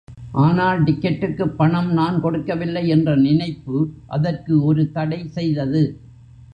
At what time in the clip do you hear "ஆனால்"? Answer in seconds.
0.35-0.83